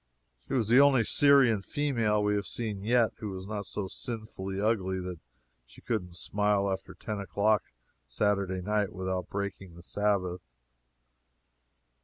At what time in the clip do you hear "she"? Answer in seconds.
0.47-0.55, 5.67-5.79